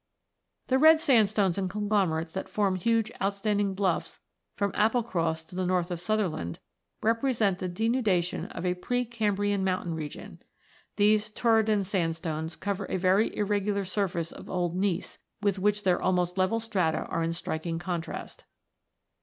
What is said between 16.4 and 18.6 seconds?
strata are in striking contrast.